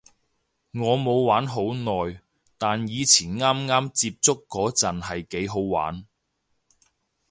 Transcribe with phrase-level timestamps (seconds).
[0.71, 2.21] 我冇玩好耐，
[2.57, 6.07] 但以前啱啱接觸嗰陣係幾好玩